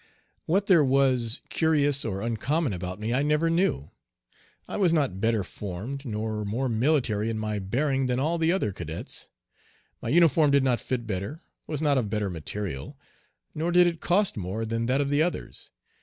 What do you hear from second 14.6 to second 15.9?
than that of the others.